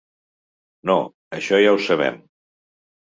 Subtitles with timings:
[0.91, 0.95] No,
[1.39, 2.21] això ja ho sabem.